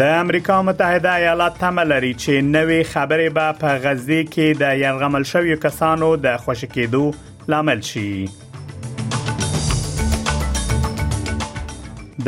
د 0.00 0.02
امریکا 0.08 0.56
متحده 0.66 1.12
ایالات 1.14 1.56
تمه 1.62 1.82
لري 1.88 2.10
چې 2.18 2.42
نوې 2.44 2.84
خبرې 2.92 3.32
به 3.38 3.56
په 3.64 3.72
غزه 3.86 4.20
کې 4.28 4.60
د 4.62 4.78
يرغمل 4.82 5.26
شویو 5.30 5.56
کسانو 5.64 6.08
د 6.26 6.38
خوشکېدو 6.44 7.02
لامل 7.54 7.82
شي 7.88 8.12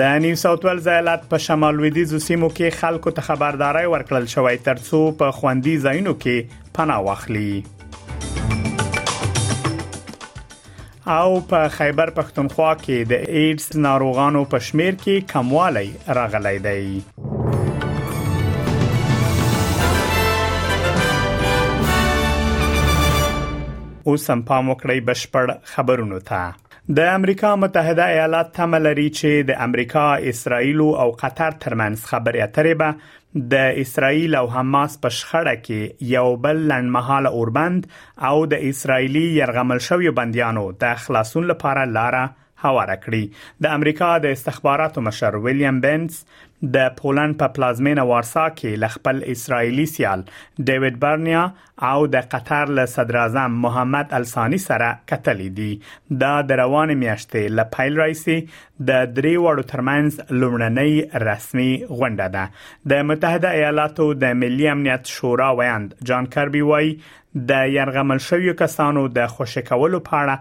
د 0.00 0.18
نیو 0.26 0.40
ساوث 0.42 0.66
ویلز 0.68 0.90
ایالت 0.96 1.22
په 1.32 1.42
شمال 1.46 1.80
لویدیز 1.82 2.10
سیمو 2.26 2.50
کې 2.58 2.68
خلکو 2.82 3.14
ته 3.20 3.26
خبرداري 3.30 3.86
ورکړل 3.94 4.28
شوې 4.34 4.58
ترڅو 4.68 5.02
په 5.24 5.32
خوندي 5.40 5.78
ځایونو 5.88 6.16
کې 6.26 6.60
پناه 6.80 7.02
واخلي 7.08 7.56
او 11.18 11.28
په 11.54 11.74
خیبر 11.80 12.14
پښتونخوا 12.20 12.70
کې 12.84 12.98
د 13.14 13.26
ایډز 13.34 13.66
ناروغانو 13.90 14.44
په 14.54 14.64
شمیر 14.70 14.94
کې 15.00 15.16
کموالی 15.36 15.88
راغلی 16.22 16.56
دی 16.70 16.86
اوس 24.08 24.30
هم 24.30 24.42
پام 24.48 24.68
وکړئ 24.70 25.00
بشپړ 25.08 25.50
خبرونه 25.74 26.18
ته 26.30 26.98
د 26.98 27.08
امریکا 27.16 27.50
متحده 27.64 28.06
ایالات 28.14 28.48
تملري 28.58 29.04
چې 29.18 29.48
د 29.50 29.58
امریکا 29.66 30.06
اسرایل 30.32 30.80
او 31.04 31.08
قطر 31.22 31.58
ترمنځ 31.64 32.08
خبرې 32.12 32.40
اترې 32.48 32.80
به 32.82 33.46
د 33.52 33.76
اسرایل 33.82 34.34
او 34.40 34.44
حماس 34.56 34.98
په 35.06 35.16
شخړه 35.18 35.54
کې 35.64 36.12
یو 36.16 36.26
بل 36.46 36.62
لنډمحاله 36.72 37.34
اوربند 37.40 37.88
او 38.32 38.46
د 38.54 38.64
اسرایلی 38.72 39.24
يرغمل 39.38 39.84
شوی 39.90 40.14
بنديانو 40.22 40.66
د 40.86 41.02
خلاصون 41.06 41.48
لپاره 41.52 41.86
لاره 41.98 42.24
هواره 42.64 42.96
کړې 43.04 43.66
د 43.66 43.76
امریکا 43.80 44.10
د 44.24 44.36
استخباراتو 44.38 45.04
مشر 45.10 45.38
ویلیام 45.46 45.80
بنز 45.84 46.18
د 46.74 46.92
پولند 46.98 47.34
په 47.38 47.54
پلازمینه 47.54 48.02
وارسا 48.08 48.42
کې 48.58 48.80
لخپل 48.82 49.22
اسرایلی 49.32 49.86
سیال 49.92 50.20
ډیوډ 50.68 50.98
برنیا 51.04 51.40
او 51.88 52.04
د 52.14 52.28
قطر 52.34 52.72
له 52.78 52.84
صدر 52.92 53.18
اعظم 53.22 53.56
محمد 53.64 54.12
السانی 54.18 54.60
سره 54.66 54.90
کتلې 55.12 55.56
دي 55.56 56.20
دا 56.24 56.30
د 56.52 56.60
روان 56.62 56.92
میاشتې 57.02 57.56
ل 57.60 57.66
پایل 57.76 57.98
رئیسي 58.02 58.36
د 58.90 59.10
درې 59.14 59.34
وړو 59.46 59.70
ترمنز 59.72 60.20
لومړنۍ 60.20 61.24
رسمي 61.30 61.70
غونډه 61.88 62.30
ده 62.36 62.94
د 62.94 63.08
متحده 63.10 63.52
ایالاتو 63.62 64.06
د 64.26 64.38
ملي 64.44 64.70
امنیت 64.76 65.14
شورا 65.16 65.50
ویاند 65.62 65.98
جان 66.12 66.30
کربي 66.36 66.62
وایي 66.72 66.96
د 67.36 67.52
يرغمل 67.74 68.18
شویو 68.20 68.52
کسانو 68.54 69.02
د 69.18 69.26
خوشی 69.34 69.60
کولو 69.68 70.00
پاړه 70.00 70.38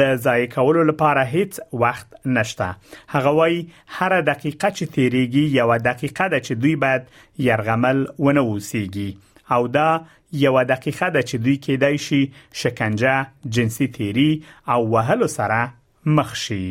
د 0.00 0.16
ځای 0.24 0.46
کولو 0.54 0.82
لپاره 0.88 1.24
هیڅ 1.24 1.60
وخت 1.82 2.08
نشته 2.26 2.68
هغه 3.12 3.30
وای 3.38 3.62
هر 3.86 4.20
دقیقه 4.20 4.70
چې 4.70 4.84
تیریږي 4.96 5.44
یو 5.58 5.76
دقیقه 5.88 6.28
ده 6.34 6.40
چې 6.40 6.52
دوی 6.64 6.76
باید 6.86 7.02
يرغمل 7.48 8.04
ونه 8.18 8.40
وسیږي 8.48 9.16
او 9.56 9.68
دا 9.78 9.90
یو 10.44 10.54
دقیقه 10.72 11.10
ده 11.16 11.22
چې 11.22 11.34
دوی 11.44 11.56
کېدای 11.56 12.00
شي 12.00 12.32
شکنجه 12.52 13.26
جنسي 13.58 13.86
تیری 13.96 14.30
او 14.76 14.80
وهلو 14.96 15.26
سره 15.26 15.72
مخ 16.18 16.34
شي 16.46 16.66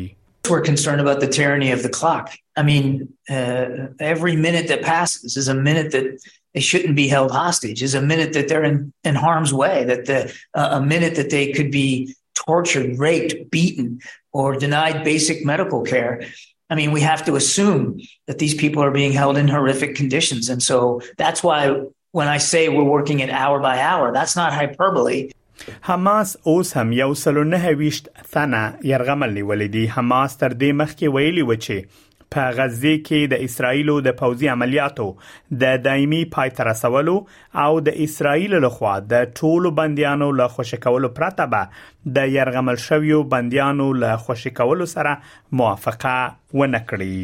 We're 0.52 0.64
concerned 0.72 1.00
about 1.02 1.20
the 1.24 1.28
tyranny 1.34 1.68
of 1.74 1.80
the 1.82 1.88
clock. 1.92 2.26
I 2.62 2.62
mean, 2.70 2.88
uh, 3.36 3.68
every 4.08 4.34
minute 4.46 4.68
that 4.72 4.82
passes 4.88 5.36
is 5.42 5.46
a 5.52 5.54
minute 5.68 5.88
that 5.94 6.06
they 6.54 6.60
shouldn't 6.62 6.94
be 6.94 7.06
held 7.08 7.30
hostage 7.32 7.82
is 7.82 7.94
a 7.94 8.00
minute 8.00 8.32
that 8.32 8.46
they're 8.48 8.64
in, 8.64 8.92
in 9.02 9.14
harm's 9.16 9.52
way, 9.52 9.84
that 9.84 10.06
the 10.06 10.30
uh, 10.54 10.78
a 10.78 10.80
minute 10.80 11.14
that 11.16 11.30
they 11.30 11.52
could 11.52 11.70
be 11.70 12.14
tortured, 12.34 12.98
raped, 12.98 13.50
beaten, 13.50 13.98
or 14.32 14.54
denied 14.56 15.04
basic 15.04 15.44
medical 15.44 15.82
care. 15.82 16.24
I 16.70 16.74
mean, 16.76 16.92
we 16.92 17.00
have 17.02 17.24
to 17.26 17.36
assume 17.36 18.00
that 18.26 18.38
these 18.38 18.54
people 18.54 18.82
are 18.82 18.90
being 18.94 19.12
held 19.12 19.36
in 19.36 19.48
horrific 19.48 19.94
conditions. 19.96 20.48
And 20.48 20.62
so 20.62 21.02
that's 21.18 21.42
why 21.42 21.74
when 22.12 22.28
I 22.28 22.38
say 22.38 22.68
we're 22.70 22.84
working 22.86 23.20
it 23.20 23.30
hour 23.30 23.60
by 23.60 23.78
hour, 23.80 24.12
that's 24.14 24.34
not 24.36 24.52
hyperbole. 24.54 25.30
حماس 25.82 26.36
اوس 26.44 26.76
هم 26.76 26.92
یو 26.92 27.14
سلو 27.14 27.42
نه 27.44 27.68
ویشت 27.70 28.08
ثنه 28.32 28.78
يرغمل 28.84 29.34
نیولې 29.34 29.88
حماس 29.96 30.36
تر 30.36 30.52
دې 30.62 31.02
ویلي 31.14 31.42
و 31.42 31.54
چې 31.54 31.84
په 32.34 32.42
غزه 32.58 32.92
کې 33.08 33.18
د 33.32 33.34
اسرایلو 33.46 33.94
د 34.06 34.14
پوځي 34.20 34.46
عملیاتو 34.54 35.06
د 35.62 35.82
دایمي 35.86 36.22
پای 36.36 36.48
تر 36.56 36.66
رسولو 36.70 37.14
او 37.64 37.68
د 37.88 38.00
اسرایل 38.06 38.56
لخوا 38.66 38.94
د 39.12 39.30
ټولو 39.40 39.72
بنديانو 39.80 40.28
له 40.40 40.46
خوشکولو 40.56 41.12
پرته 41.20 41.44
به 41.54 42.16
د 42.18 42.28
يرغمل 42.38 42.82
شویو 42.88 43.22
بنديانو 43.36 43.88
له 44.04 44.18
خوشکولو 44.26 44.90
سره 44.96 45.16
موافقه 45.62 46.18
ونکړي 46.58 47.18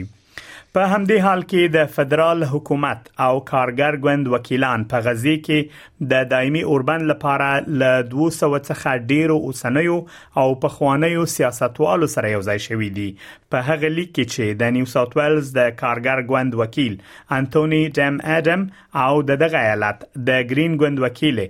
په 0.76 0.88
همدې 0.91 1.22
حال 1.22 1.41
کې 1.42 1.70
د 1.76 1.88
فدرال 1.94 2.42
حکومت 2.48 3.08
او 3.25 3.31
کارګر 3.47 3.97
ګوند 4.03 4.28
وکیلان 4.34 4.84
په 4.92 5.00
غزي 5.06 5.32
کې 5.48 6.04
د 6.12 6.22
دایمي 6.32 6.60
اوربند 6.75 7.08
لپاره 7.12 7.48
ل 7.81 7.86
200 8.12 8.60
څخه 8.69 8.92
ډیر 9.12 9.32
اوسنیو 9.38 9.97
او 10.44 10.44
په 10.66 10.75
خوانیو 10.76 11.25
سیاستوالو 11.32 12.10
سره 12.14 12.31
یوځای 12.34 12.64
شوې 12.69 12.97
دي 13.00 13.08
په 13.25 13.69
هغه 13.70 13.92
لیک 13.97 14.12
کې 14.12 14.36
چې 14.36 14.62
د 14.62 14.72
نیو 14.78 14.91
ساوث 14.94 15.19
ویلز 15.22 15.50
د 15.58 15.75
کارګر 15.82 16.25
ګوند 16.31 16.60
وکیل 16.62 16.94
انټونی 17.41 17.82
ډم 17.98 18.22
اډم 18.38 18.64
او 19.08 19.26
د 19.34 19.42
دغه 19.44 19.66
ایالت 19.66 20.08
د 20.32 20.48
ګرین 20.54 20.78
ګوند 20.84 21.06
وکیل 21.08 21.44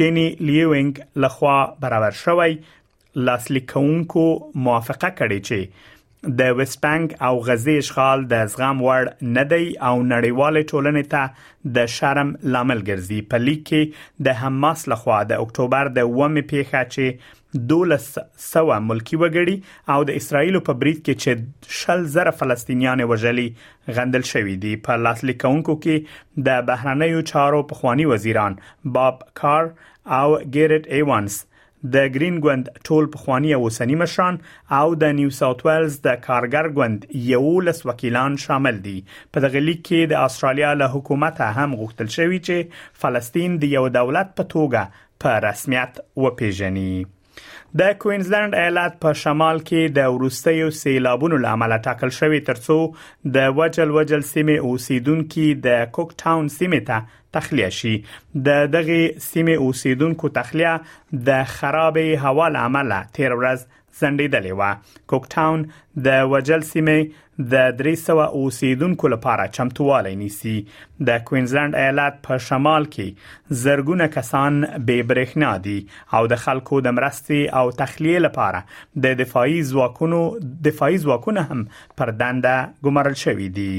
جيني 0.00 0.28
لیوینګ 0.50 1.26
لخوا 1.26 1.58
برابر 1.86 2.22
شوی 2.24 2.60
لاسلیکونکو 3.30 4.28
موافقه 4.40 5.14
کړې 5.18 5.44
چې 5.50 5.94
د 6.28 6.54
ویست 6.58 6.78
بانک 6.84 7.12
او 7.26 7.32
غزې 7.48 7.80
اشغال 7.84 8.22
د 8.30 8.48
زغم 8.54 8.78
وړ 8.84 9.10
نه 9.34 9.42
دی 9.50 9.66
او 9.88 9.92
نړیوال 9.98 10.58
ټولنې 10.60 11.12
ته 11.12 11.74
د 11.76 11.90
شرم 11.96 12.32
لامل 12.54 12.80
ګرځي 12.88 13.18
په 13.34 13.42
لیک 13.44 13.62
کې 13.68 14.26
د 14.28 14.36
حماس 14.40 14.82
لخوا 14.94 15.18
د 15.32 15.44
اکتوبر 15.44 15.90
د 16.00 16.10
1 16.24 16.48
پیښه 16.54 16.82
چې 16.94 17.60
1200 17.60 18.84
ملکی 18.90 19.20
وګړي 19.20 19.96
او 19.96 20.10
د 20.10 20.20
اسرایل 20.24 20.58
په 20.70 20.78
بریټ 20.84 21.04
کې 21.08 21.24
چې 21.24 21.80
شل 21.82 22.06
زره 22.18 22.34
فلسطینیان 22.42 23.04
وژلي 23.12 23.46
غندل 24.00 24.28
شوې 24.32 24.58
دي 24.66 24.74
په 24.88 25.02
لاسلیکونکو 25.08 25.78
کې 25.86 26.46
د 26.50 26.64
بهرنیو 26.72 27.24
چارو 27.34 27.62
پخوانی 27.74 28.10
وزیران 28.14 28.58
باب 28.98 29.24
کار 29.44 29.70
او 30.20 30.26
ګیرټ 30.26 30.94
ایوانس 31.00 31.44
د 31.94 32.06
گرین 32.14 32.36
ګوند 32.44 32.64
ټول 32.88 33.04
پخوانی 33.14 33.50
او 33.56 33.68
سنی 33.78 33.96
مشران 34.02 34.34
او 34.78 34.84
د 35.02 35.12
نیو 35.18 35.30
ساوث 35.40 35.62
ویلز 35.66 35.94
د 36.06 36.20
کارګر 36.26 36.66
ګوند 36.78 36.98
یو 37.32 37.44
لس 37.68 37.78
وکیلان 37.90 38.36
شامل 38.44 38.76
دي 38.86 38.96
په 39.32 39.44
دغه 39.46 39.62
لیک 39.68 39.82
کې 39.88 40.10
د 40.12 40.24
استرالیا 40.28 40.70
له 40.82 40.88
حکومت 40.94 41.36
هم 41.56 41.78
غوښتل 41.80 42.08
شوی 42.20 42.38
چې 42.46 42.86
فلسطین 43.02 43.58
د 43.66 43.74
یو 43.78 43.84
دولت 43.98 44.32
په 44.40 44.48
توګه 44.54 45.04
په 45.24 45.38
رسمیت 45.48 46.00
وپیژني 46.24 46.90
د 47.78 47.82
کوینزلند 48.02 48.54
ایالت 48.58 48.92
په 49.02 49.10
شمال 49.22 49.58
کې 49.68 49.94
د 49.96 50.12
ورستیو 50.16 50.68
سیلابونو 50.80 51.38
لامل 51.44 51.74
ټاکل 51.86 52.12
شوې 52.18 52.38
ترڅو 52.46 52.76
د 53.36 53.56
وجل 53.58 53.92
وجل 53.96 54.22
سیمه 54.28 54.68
اوسیدونکو 54.68 55.46
د 55.66 55.82
کوک 55.98 56.14
ټاون 56.22 56.48
سیمه 56.56 56.80
ته 56.90 57.18
تخلیه 57.38 57.70
شي 57.78 57.92
د 58.48 58.70
دغه 58.76 59.00
سیمه 59.26 59.58
اوسیدونکو 59.66 60.32
تخلیه 60.38 60.74
د 61.30 61.50
خراب 61.56 62.00
هوا 62.26 62.48
لامل 62.58 62.96
تیر 63.18 63.36
ورځ 63.42 63.66
ځنډېدلې 64.00 64.54
وه 64.60 64.70
کوکټاون 65.10 65.62
د 66.06 66.28
وجل 66.32 66.64
سیمه 66.70 66.96
د 67.52 67.80
300 67.80 68.26
اوسیدونکو 68.40 69.08
لپاره 69.14 69.46
چمتوالی 69.56 70.12
نیسی 70.22 70.54
د 71.08 71.18
کوینزلند 71.30 71.78
ایالت 71.82 72.16
په 72.28 72.40
شمال 72.48 72.88
کې 72.94 73.58
زرګونه 73.64 74.10
کسان 74.16 74.60
بې 74.64 75.10
برېښنا 75.10 75.52
دي 75.66 75.78
او 76.18 76.22
د 76.34 76.40
خلکو 76.46 76.80
د 76.88 76.96
مرستې 77.00 77.60
او 77.62 77.76
تخلیه 77.82 78.24
لپاره 78.28 78.62
د 79.06 79.20
دفاعي 79.24 79.60
ځواکونو 79.74 80.22
دفاعي 80.70 81.02
ځواکونه 81.06 81.46
هم 81.52 81.62
پر 82.00 82.16
دنده 82.24 82.56
ګمارل 82.88 83.18
شوې 83.26 83.48
دي 83.60 83.74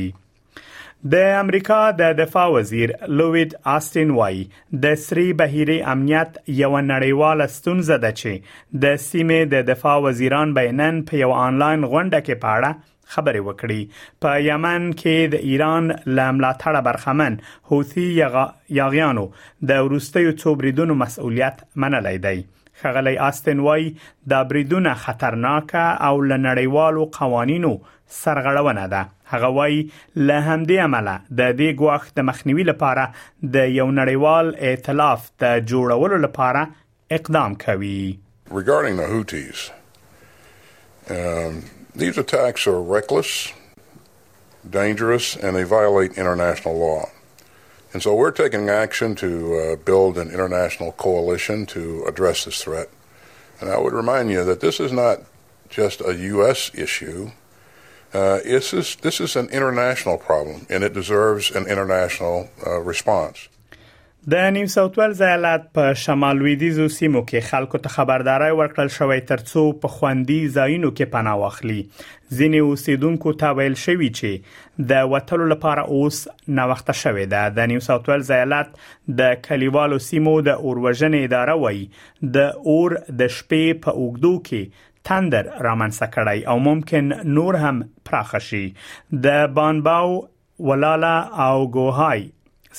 د 1.13 1.35
امریکا 1.39 1.75
د 1.97 2.13
دفاع 2.19 2.45
وزیر 2.51 2.89
لوید 3.17 3.51
آستین 3.71 4.11
وای 4.11 4.39
د 4.83 4.95
سری 4.99 5.25
بهيري 5.39 5.75
امنیت 5.89 6.37
یو 6.59 6.69
نړیواله 6.81 7.45
ستونزه 7.55 7.97
ده 8.05 8.11
چې 8.13 8.47
د 8.85 8.95
سیمې 9.03 9.51
د 9.51 9.61
دفاع 9.69 9.95
وزیران 10.05 10.53
بینن 10.53 11.01
په 11.11 11.17
یو 11.19 11.31
آنلاین 11.41 11.85
غونډه 11.91 12.23
کې 12.23 12.39
پاړه 12.45 12.71
خبرې 13.15 13.41
وکړې 13.43 13.99
په 14.25 14.39
یمن 14.47 14.87
کې 15.01 15.29
د 15.33 15.45
ایران 15.51 15.91
لاملاتړه 16.21 16.81
برخمن 16.89 17.35
حوثي 17.71 18.05
یاغیانو 18.79 19.25
د 19.73 19.83
ورستیو 19.89 20.31
څوبریدونو 20.45 20.95
مسؤلیت 21.05 21.61
منلای 21.83 22.17
دی 22.25 22.41
خغلی 22.81 23.13
آستن 23.27 23.59
وای 23.67 23.85
د 24.33 24.41
بریدونه 24.49 24.93
خطرناکه 25.05 25.85
او 26.09 26.17
لنړیوالو 26.31 27.05
قوانینو 27.19 27.73
سرغړونه 28.09 28.87
ده 28.87 29.05
هغه 29.25 29.47
وای 29.47 29.91
له 30.15 30.39
همدې 30.41 30.77
عمله 30.83 31.15
د 31.37 31.41
دې 31.59 31.69
د 32.17 32.21
مخنیوي 32.29 32.63
لپاره 32.71 33.13
د 33.43 33.55
یو 33.55 33.87
نړیوال 33.91 34.55
ائتلاف 34.59 35.31
د 35.39 35.59
جوړولو 35.71 36.17
لپاره 36.25 36.67
اقدام 37.11 37.55
کوي 37.55 38.17
Regarding 38.61 38.95
the 39.01 39.07
Houthis, 39.13 39.71
um, 41.11 41.53
these 42.01 42.17
attacks 42.23 42.65
are 42.65 42.79
reckless, 42.97 43.51
dangerous, 44.81 45.25
and 45.43 45.51
they 45.57 45.63
violate 45.79 46.13
international 46.23 46.75
law. 46.87 47.03
And 47.91 47.99
so 48.01 48.15
we're 48.15 48.31
taking 48.43 48.69
action 48.69 49.09
to 49.15 49.29
uh, 49.59 49.75
build 49.89 50.17
an 50.17 50.29
international 50.37 50.93
coalition 50.93 51.65
to 51.75 52.05
address 52.11 52.45
this 52.45 52.59
threat. 52.63 52.89
And 53.59 53.69
I 53.69 53.77
would 53.83 53.95
remind 54.03 54.31
you 54.31 54.45
that 54.45 54.61
this 54.61 54.79
is 54.79 54.93
not 54.93 55.17
just 55.79 55.97
a 55.99 56.13
U.S. 56.33 56.71
issue. 56.73 57.19
Uh, 58.13 58.39
this, 58.43 58.73
is, 58.73 58.95
this 59.01 59.19
is 59.19 59.35
an 59.35 59.49
international 59.51 60.17
problem, 60.17 60.65
and 60.69 60.83
it 60.83 60.93
deserves 60.93 61.51
an 61.51 61.67
international 61.67 62.39
uh, 62.65 62.79
response. 62.91 63.47
د 64.31 64.35
نیو 64.53 64.67
ساوث 64.67 64.97
ویلز 64.97 65.21
ایالت 65.21 65.67
په 65.75 65.93
شمال 65.99 66.37
لویدیزو 66.37 66.87
سیمو 66.95 67.19
کې 67.27 67.49
خلکو 67.49 67.77
ته 67.83 67.91
خبرداري 67.91 68.47
ورکړل 68.55 68.89
شوې 68.95 69.27
ترڅو 69.29 69.61
په 69.83 69.93
خوندي 69.99 70.39
ځایونو 70.55 70.89
کې 70.97 71.13
پناه 71.13 71.35
واخلي 71.43 71.77
ځینې 71.83 72.65
اوسیدونکو 72.71 73.33
ته 73.43 73.57
ویل 73.59 73.77
شوی 73.83 74.09
چې 74.17 74.89
د 74.89 75.07
وټلو 75.13 75.45
لپاره 75.51 75.85
اوس 75.99 76.19
نوخته 76.59 76.97
شوې 77.03 77.31
ده 77.35 77.55
د 77.59 77.71
نیو 77.73 77.85
ساوث 77.87 78.09
ویلز 78.13 78.31
ایالت 78.39 78.75
د 79.21 79.39
کلیوالو 79.47 80.01
سیمو 80.09 80.35
د 80.49 80.59
اورژن 80.73 81.15
اداره 81.21 81.55
وایي 81.63 81.87
د 82.39 82.59
اور 82.73 82.97
د 83.07 83.33
شپې 83.37 83.81
په 83.87 83.97
اوګدو 84.01 84.33
کې 84.51 84.83
تندر 85.05 85.47
رامنځته 85.67 86.07
کړی 86.15 86.39
او 86.51 86.59
ممکن 86.69 87.05
نور 87.37 87.53
هم 87.63 87.77
پراخ 88.09 88.31
شي 88.47 88.63
د 89.27 89.45
بانباو 89.59 90.11
ولاله 90.69 91.15
او 91.47 91.55
ګوهای 91.75 92.21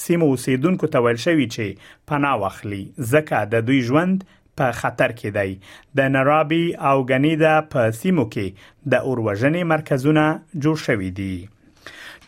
سیمو 0.04 0.30
سیدونکو 0.46 0.86
ته 0.96 1.04
ویل 1.04 1.18
شوی 1.26 1.46
چې 1.56 1.94
پناه 2.12 2.40
واخلي 2.44 2.82
ځکه 3.12 3.38
د 3.54 3.64
دوی 3.70 3.80
ژوند 3.90 4.24
په 4.60 4.66
خطر 4.80 5.10
کې 5.18 5.30
دی 5.36 6.00
د 6.00 6.16
نرابي 6.16 6.64
او 6.92 6.96
غنیدا 7.12 7.54
په 7.76 7.90
سیمو 8.00 8.24
کې 8.32 8.90
د 8.94 9.06
اورو 9.10 9.22
وژنې 9.28 9.62
مرکزونه 9.76 10.26
جوړ 10.62 10.76
شوي 10.86 11.10
دي 11.20 11.34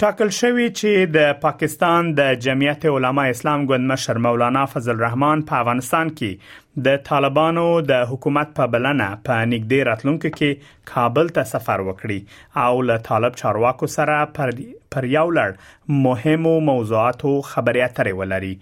ټاکل 0.02 0.30
شوی 0.40 0.66
چې 0.76 1.08
د 1.14 1.26
پاکستان 1.40 2.06
د 2.20 2.28
جمعیت 2.44 2.84
علما 2.90 3.24
اسلام 3.32 3.64
ګوند 3.72 3.86
مشر 3.90 4.20
مولانا 4.26 4.60
فضل 4.74 4.92
الرحمن 4.94 5.42
په 5.50 5.60
افغانستان 5.64 6.12
کې 6.12 6.86
د 6.86 6.96
طالبانو 7.08 7.64
د 7.90 8.00
حکومت 8.14 8.54
په 8.60 8.70
بلنه 8.76 9.08
په 9.28 9.44
نګدې 9.52 9.86
راتلونکو 9.90 10.30
کې 10.38 10.74
کابل 10.92 11.30
ته 11.38 11.46
سفر 11.52 11.82
وکړي 11.88 12.64
او 12.66 12.82
له 12.90 13.02
طالب 13.10 13.36
چارواکو 13.42 13.90
سره 13.98 14.16
پر 14.38 14.54
پر 14.94 15.08
یو 15.10 15.26
لړ 15.38 15.96
مهمو 16.06 16.54
موضوعاتو 16.72 17.34
خبري 17.52 17.84
اترې 17.88 18.18
ولري 18.22 18.54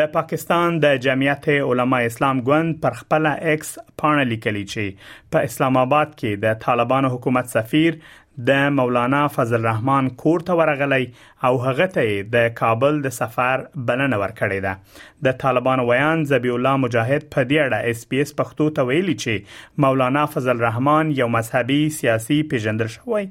د 0.00 0.12
پاکستان 0.18 0.78
د 0.86 0.98
جمعیت 1.08 1.48
علما 1.56 2.02
اسلام 2.12 2.44
ګوند 2.50 2.78
پر 2.86 3.00
خپل 3.04 3.32
ایکس 3.34 3.74
پاڼه 4.04 4.30
لیکلي 4.34 4.64
چې 4.72 5.32
په 5.36 5.50
اسلام 5.50 5.80
آباد 5.84 6.12
کې 6.20 6.44
د 6.46 6.60
طالبانو 6.68 7.12
حکومت 7.16 7.54
سفیر 7.58 7.98
د 8.46 8.70
مولانا 8.76 9.18
فضل 9.32 9.54
الرحمن 9.56 10.08
کور 10.20 10.40
ته 10.46 10.54
ورغلی 10.60 11.04
او 11.48 11.58
هغه 11.64 11.86
ته 11.96 12.14
د 12.34 12.46
کابل 12.60 12.96
د 13.02 13.12
سفر 13.16 13.60
بلنه 13.90 14.16
ورکړې 14.22 14.64
ده 14.64 15.26
د 15.26 15.36
طالبان 15.42 15.82
ویان 15.90 16.24
زبی 16.30 16.52
الله 16.54 16.80
مجاهد 16.84 17.28
په 17.34 17.44
دې 17.52 17.66
اړه 17.66 17.92
اس 17.92 18.02
پی 18.12 18.20
اس 18.24 18.34
پښتو 18.40 18.66
ته 18.78 18.86
ویلي 18.90 19.14
چې 19.24 19.86
مولانا 19.86 20.24
فضل 20.32 20.52
الرحمن 20.56 21.12
یو 21.20 21.28
مذهبي 21.36 21.78
سیاسي 21.98 22.40
پیژندل 22.54 22.90
شوی 22.96 23.24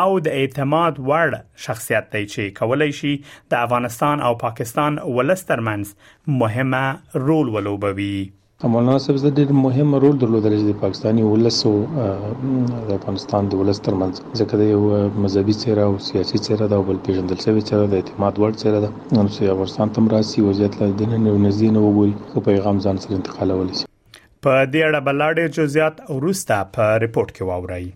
او 0.00 0.18
د 0.28 0.36
اعتماد 0.42 0.98
وړ 1.12 1.38
شخصیت 1.68 2.10
دی 2.16 2.24
چې 2.24 2.56
کولای 2.62 2.90
شي 3.02 3.14
د 3.54 3.62
افغانستان 3.68 4.26
او 4.30 4.34
پاکستان 4.46 4.98
ولسترمنز 5.20 5.94
مهمه 6.42 7.24
رول 7.30 7.54
ولوبوي 7.58 8.16
مولانا 8.66 8.98
صاحب 9.02 9.16
زده 9.22 9.30
ډېر 9.38 9.48
مهم 9.64 9.88
رول 10.04 10.14
درلودل 10.22 10.54
چې 10.60 10.66
د 10.68 10.72
پاکستاني 10.82 11.22
ولس 11.32 11.58
او 11.68 11.74
د 11.98 12.88
افغانستان 12.98 13.42
د 13.52 13.60
ولس 13.60 13.78
ترمنځ 13.88 14.14
ځکه 14.40 14.54
د 14.62 14.70
یو 14.74 14.80
مذهبي 15.22 15.54
څیره 15.62 15.82
او 15.90 15.92
سیاسي 16.08 16.38
څیره 16.46 16.66
د 16.72 16.82
بل 16.88 16.96
پیژندل 17.10 17.38
شوی 17.44 17.62
څیره 17.68 17.86
د 17.92 18.02
اعتماد 18.02 18.34
وړ 18.42 18.52
څیره 18.64 18.78
ده 18.86 18.90
نو 19.14 19.32
چې 19.34 19.52
افغانستان 19.54 19.86
تم 19.98 20.04
راسي 20.14 20.38
وضعیت 20.48 20.74
له 20.80 20.86
دین 21.04 21.12
نه 21.16 21.20
نږدې 21.46 21.68
نه 21.78 21.84
وګوري 21.86 22.14
خو 22.32 22.38
پیغام 22.50 22.76
ځان 22.86 22.96
سره 23.06 23.12
انتقالولی 23.20 23.74
شي 23.78 23.86
په 24.44 24.52
دې 24.72 24.80
اړه 24.86 25.00
بلاډې 25.08 25.44
جزئیات 25.60 25.96
ورسته 26.16 26.56
په 26.74 26.84
ریپورت 27.06 27.30
کې 27.36 27.42
واورایي 27.50 27.90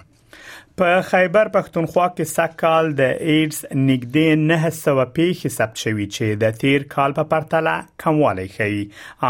په 0.81 1.01
خیبر 1.07 1.49
پښتونخوا 1.55 2.05
کې 2.11 2.29
سکهال 2.33 2.87
د 2.99 3.11
ایډز 3.31 3.57
نګدې 3.63 4.39
900 4.43 5.11
پیښې 5.17 5.51
ثبت 5.57 5.81
شوې 5.83 6.07
چې 6.17 6.37
د 6.43 6.55
تیر 6.61 6.85
کال 6.95 7.15
په 7.19 7.27
پرتله 7.33 7.73
کموالی 8.05 8.45
ښيي 8.55 8.79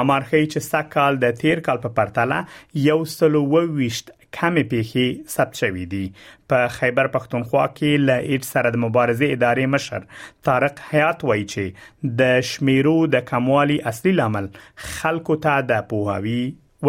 امر 0.01 0.27
ښيي 0.29 0.45
چې 0.53 0.69
سکهال 0.69 1.17
د 1.25 1.33
تیر 1.41 1.63
کال 1.69 1.81
په 1.87 1.97
پرتله 1.97 2.39
یو 2.89 2.99
سلو 3.15 3.41
وويشت 3.55 4.13
کمې 4.39 4.71
پیښې 4.75 5.35
ثبت 5.37 5.61
شوې 5.63 5.89
دي 5.95 6.05
په 6.53 6.69
خیبر 6.77 7.11
پښتونخوا 7.17 7.65
کې 7.73 8.05
ل 8.05 8.15
ایډ 8.21 8.49
سره 8.53 8.73
د 8.77 8.85
مبارزې 8.85 9.39
ادارې 9.39 9.73
مشر 9.77 10.45
طارق 10.51 10.81
حیات 10.93 11.25
وایي 11.31 11.47
چې 11.55 12.13
د 12.23 12.33
شمیرو 12.53 12.97
د 13.17 13.25
کموالي 13.33 13.81
اصلي 13.93 14.15
لامل 14.23 14.47
خلکو 14.93 15.39
ته 15.49 15.65
د 15.73 15.83
پوهاوی 15.95 16.41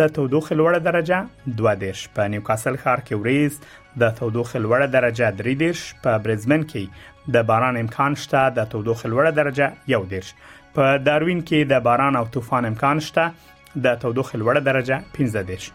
د 0.00 0.10
تودوخه 0.16 0.58
لوړه 0.60 0.80
درجه 0.88 1.54
2 1.60 1.76
دیش 1.84 2.02
په 2.16 2.32
نیوکاسل 2.34 2.80
ښار 2.84 3.04
کې 3.06 3.20
وریز 3.22 3.60
د 4.04 4.10
تودوخه 4.22 4.58
لوړه 4.64 4.88
درجه 4.96 5.30
3 5.44 5.56
دیش 5.62 5.84
په 6.06 6.24
برزبن 6.26 6.66
کې 6.74 7.30
د 7.38 7.46
باران 7.52 7.80
امکان 7.84 8.18
شته 8.24 8.42
د 8.58 8.68
تودوخه 8.74 9.14
لوړه 9.14 9.38
درجه 9.38 10.00
1 10.00 10.12
دیش 10.16 10.34
په 10.76 11.00
داروین 11.10 11.46
کې 11.48 11.72
د 11.74 11.84
باران 11.90 12.22
او 12.22 12.26
طوفان 12.38 12.70
امکان 12.72 13.04
شته 13.10 13.30
د 13.76 13.94
تودوخه 14.02 14.38
لوړه 14.38 14.60
درجه 14.68 15.02
15 15.18 15.46
دیش 15.50 15.70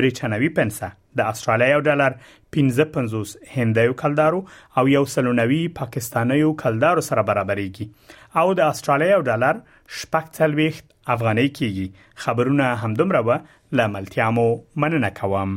بریټانوي 0.00 0.52
پنسه 0.60 0.92
د 1.18 1.20
استرالیا 1.32 1.68
یو 1.74 1.80
ډالر 1.88 2.12
15.50 2.56 3.30
هندیو 3.56 3.92
کلدارو 4.02 4.40
او 4.78 4.84
یو 4.96 5.04
سلونوي 5.14 5.60
پاکستانیو 5.78 6.50
کلدارو 6.62 7.00
سره 7.08 7.24
برابرېږي 7.28 7.86
او 8.40 8.46
د 8.58 8.72
استرالیا 8.72 9.08
یو 9.14 9.22
ډالر 9.30 9.54
شپږ 10.00 10.24
تلويخت 10.40 10.84
افغاني 11.14 11.48
کیږي 11.60 11.86
خبرونه 12.26 12.70
همدومره 12.82 13.24
و 13.28 13.40
لاملتیا 13.80 14.28
مو 14.40 14.46
مننه 14.84 15.10
کوم 15.22 15.56